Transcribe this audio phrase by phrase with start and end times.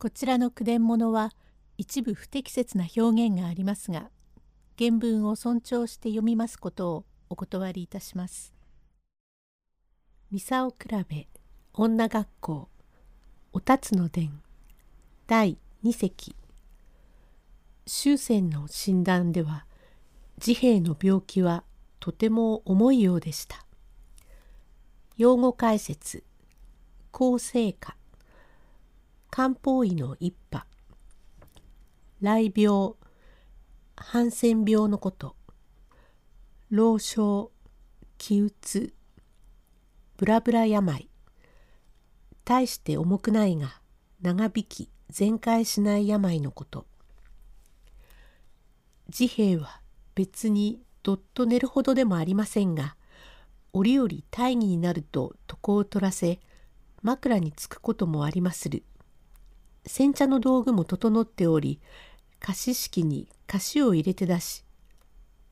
[0.00, 1.32] こちらの句伝物は
[1.76, 4.10] 一部不適切な表現がありますが
[4.78, 8.54] 原文を尊重して読みますことをお断りいたします。
[10.30, 10.76] ミサオ比
[11.08, 11.26] べ
[11.72, 12.68] 女学校
[13.52, 14.40] おたつの伝
[15.26, 16.36] 第2席
[17.84, 19.66] 終戦の診断では
[20.36, 21.64] 自閉の病気は
[21.98, 23.66] とても重いようでした。
[25.16, 26.22] 用語解説
[27.10, 27.97] 構成化
[29.30, 30.66] 漢方医の一派。
[32.20, 32.94] 雷病
[33.96, 35.36] ハンセン病のこと。
[36.70, 37.52] 老症
[38.16, 38.92] 気鬱。
[40.16, 41.08] ブラブラ病。
[42.44, 43.80] 大して重くないが
[44.22, 46.86] 長引き全開しない病のこと。
[49.08, 49.80] 自閉は
[50.14, 52.96] 別にどっと寝るほどでもありませんが
[53.72, 56.40] 折々大義になると床を取らせ
[57.02, 58.82] 枕につくこともありまする。
[59.88, 61.80] 煎茶の道具も整っており
[62.38, 64.64] 菓子式に菓子を入れて出し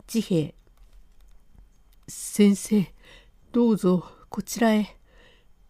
[0.06, 0.54] 治兵衛
[2.08, 2.92] 先生
[3.52, 4.96] どうぞこちらへ。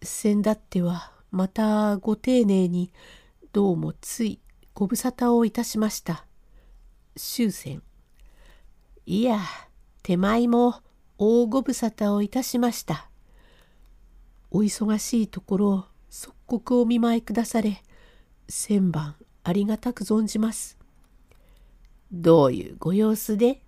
[0.03, 2.92] 先だってはまたご丁寧に
[3.53, 4.41] どうもつい
[4.75, 6.27] ご無沙汰をいたしました。
[7.17, 7.83] 終戦。
[9.06, 9.39] いや
[10.03, 10.80] 手前も
[11.17, 13.08] 大ご無沙汰をいたしました。
[14.51, 17.83] お忙しいところ即刻お見舞いくだされ。
[18.48, 20.78] 千番ありがたく存じます。
[22.12, 23.62] どういうご様子で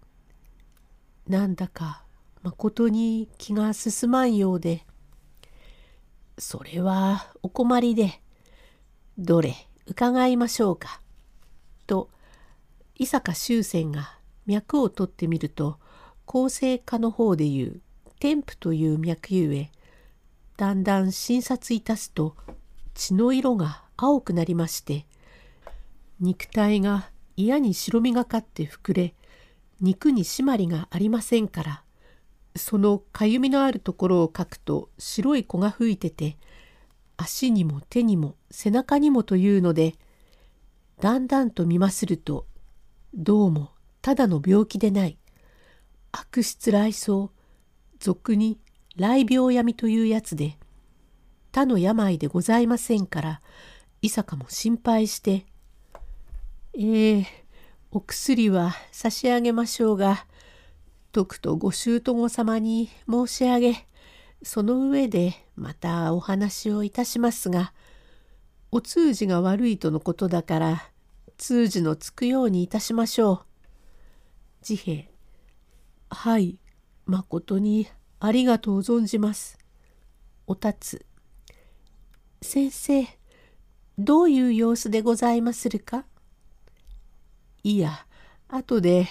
[1.26, 2.04] なんだか
[2.42, 4.86] まことに気が進まんようで。
[6.38, 8.20] それはお困りで、
[9.18, 9.54] どれ
[9.86, 11.00] 伺いましょうか。
[11.86, 12.10] と、
[12.94, 15.78] 伊坂修仙が脈を取ってみると、
[16.24, 17.80] 構成家の方でいう
[18.20, 19.70] 添付という脈ゆえ、
[20.56, 22.36] だんだん診察いたすと
[22.94, 25.04] 血の色が青くなりまして
[26.20, 29.14] 肉体が嫌に白みがかって膨れ
[29.80, 31.82] 肉に締まりがありませんから
[32.56, 36.36] そのかゆみのあるところをかくと白い子が吹いてて
[37.16, 39.94] 足にも手にも背中にもというので
[41.00, 42.46] だんだんと見ますると
[43.14, 45.18] どうもただの病気でない
[46.12, 47.30] 悪質来そう
[47.98, 48.58] 俗に
[48.96, 50.56] 雷病闇というやつで
[51.52, 53.40] 他の病でございませんから
[54.00, 55.46] 伊坂も心配して
[56.74, 57.26] 「ええ
[57.90, 60.26] お薬は差し上げましょうが
[61.10, 63.86] とくとご姑様に申し上げ
[64.42, 67.72] その上でまたお話をいたしますが
[68.70, 70.90] お通じが悪いとのことだから
[71.38, 73.44] 通じのつくようにいたしましょう。
[74.62, 75.10] 治兵衛
[76.10, 76.58] はい
[77.06, 77.88] まことに
[78.20, 79.58] ありがとう存じます。
[80.46, 81.06] おたつ
[82.42, 83.17] 先生
[83.98, 86.04] どういう様子でございまするか？
[87.64, 88.06] いや、
[88.48, 89.08] 後で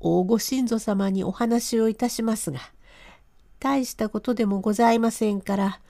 [0.00, 2.60] 大御神祖様にお話をいたしますが、
[3.58, 5.80] 大したことでもございませんから、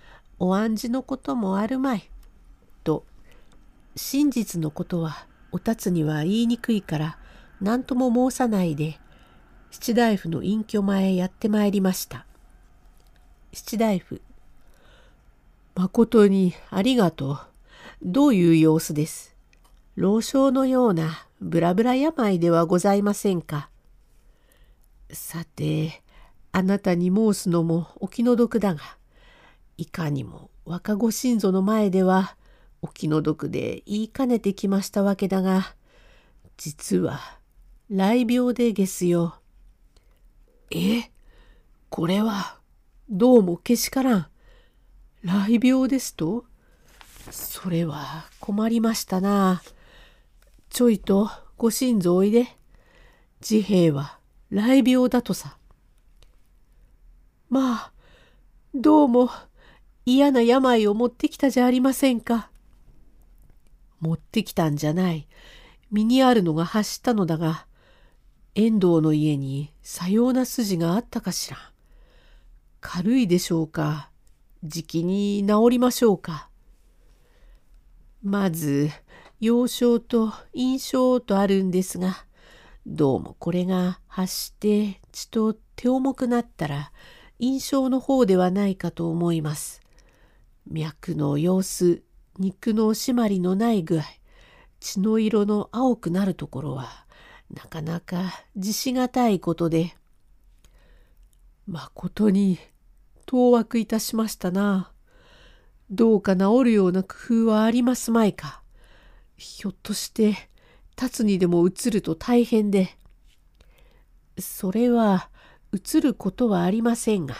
[0.40, 2.10] お案じのこともあるまい。
[2.82, 3.04] と、
[3.94, 7.18] 真実のことはおたつには言いにくいから、
[7.60, 8.98] 何とも申さないで、
[9.70, 12.26] 七大夫の隠居前へやってまいりました。
[13.52, 14.18] 七大夫、
[15.76, 17.49] 誠にありがとう。
[18.02, 19.36] どういう様子です？
[19.96, 23.68] 老症のようなブラブラ病ではございませんか？
[25.12, 26.02] さて、
[26.52, 28.80] あなたに申すのもお気の毒だが、
[29.76, 32.36] いかにも若御神祖の前では
[32.80, 35.74] お気の毒で言いかねてきましたわけだが、
[36.56, 37.20] 実は
[37.90, 39.34] 雷病でげすよ。
[40.70, 41.10] え？
[41.90, 42.56] これは
[43.10, 44.26] どうもけしからん。
[45.22, 46.46] 雷病ですと？
[47.30, 49.62] それは困りましたな。
[50.70, 52.46] ちょいとご心臓おいで。
[53.40, 54.18] 治兵衛は
[54.50, 55.56] 雷病だとさ。
[57.48, 57.92] まあ、
[58.74, 59.30] どうも
[60.06, 62.50] 嫌な病を持ってきたじゃありませんか。
[64.00, 65.28] 持ってきたんじゃない。
[65.90, 67.66] 身にあるのが走ったのだが、
[68.54, 71.56] 遠藤の家にさような筋があったかしら。
[72.80, 74.10] 軽いでしょうか。
[74.62, 76.49] じきに治りましょうか。
[78.22, 78.90] まず
[79.40, 82.26] 幼少と印象とあるんですが
[82.86, 86.92] どうもこれが発して血と手重くなったら
[87.38, 89.80] 印象の方ではないかと思います。
[90.66, 92.02] 脈の様子
[92.38, 94.04] 肉の締まりのない具合
[94.80, 97.06] 血の色の青くなるところは
[97.52, 99.96] なかなか自しがたいことで
[101.66, 102.58] まことに
[103.24, 104.92] 当惑いたしましたな。
[105.90, 108.62] どうか治るような工夫はありますまいか？
[109.36, 110.36] ひょっとして
[110.96, 112.96] 立つにでも移ると大変で。
[114.38, 115.28] それは
[115.72, 117.34] 移ることはありませんが、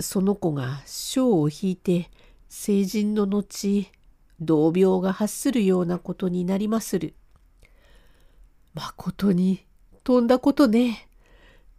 [0.00, 2.10] その子が小を引いて
[2.48, 3.90] 成人の後、
[4.40, 7.14] 同病が発するようなことになりまする。
[8.74, 9.64] まことに
[10.02, 11.08] とんだことね。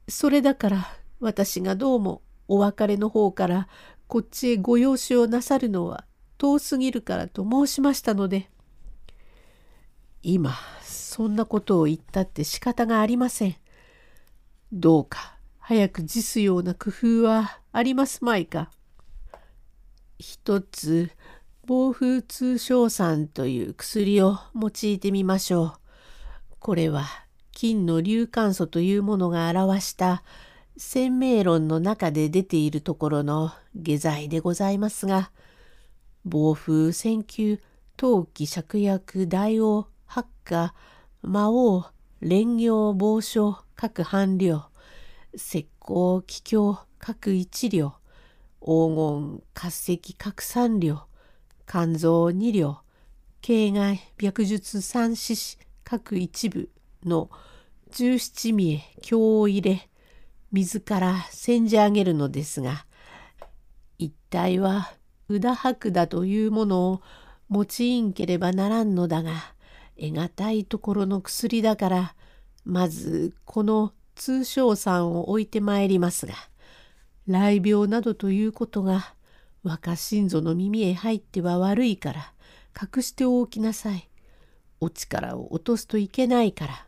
[0.08, 0.88] それだから
[1.20, 3.68] 私がどうもお別れの方から
[4.08, 6.06] こっちへご養子をなさるのは
[6.38, 8.50] 遠すぎるからと申しましたので。
[10.24, 13.56] 今そんなことを言ったって仕方がありません。
[14.72, 18.72] どうか早く辞すような工夫はありますまいか。
[20.20, 21.12] 一つ
[21.66, 25.74] 暴風通商酸という薬を用いてみましょう。
[26.60, 27.06] これは
[27.52, 30.24] 金の硫酸素というものが表した
[30.78, 35.32] 鮮明論の中で出ているところの下剤でございますが、
[36.24, 37.60] 暴風戦球
[37.96, 40.74] 陶器芍薬大王八花
[41.24, 41.86] 魔王
[42.22, 44.70] 蓮行傍書各半量
[45.34, 47.96] 石膏気境各一両
[48.60, 51.08] 黄金滑石各三両
[51.66, 52.82] 肝臓二両
[53.42, 56.70] 形骸白術三獅子各一部
[57.04, 57.30] の
[57.92, 59.90] 十七味へ経を入れ
[60.52, 62.86] 水から煎じ上げるのですが
[63.98, 64.92] 一体は
[65.30, 67.02] 宇田白だというものを
[67.52, 69.32] 用いんければならんのだが
[70.00, 72.16] 得難いところの薬だから
[72.64, 76.34] まずこの通称酸を置いてまいりますが
[77.26, 79.14] 雷病などということが
[79.64, 82.34] 若心臓の耳へ入っては悪いから
[82.80, 84.08] 隠しておきなさい。
[84.80, 86.87] お力を落とすといけないから。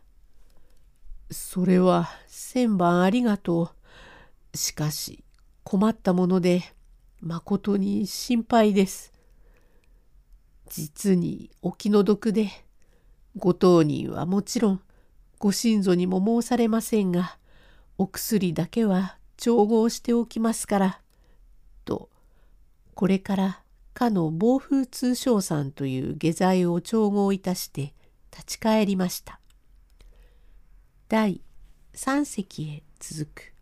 [1.30, 3.70] それは千番ありがと
[4.52, 4.56] う。
[4.56, 5.22] しかし
[5.62, 6.62] 困ったもので
[7.20, 9.12] まことに心配です。
[10.68, 12.50] 実にお気の毒で
[13.36, 14.80] ご当人はもちろん
[15.38, 17.36] ご親祖にも申されませんが
[17.98, 21.00] お薬だけは調合しておきますから」
[21.84, 22.08] と
[22.94, 23.62] これから
[23.94, 27.94] かの暴風通商さんという下剤を調合いたして
[28.30, 29.39] 立ち返りました。
[31.10, 31.40] 第
[31.92, 33.52] 三席へ続く。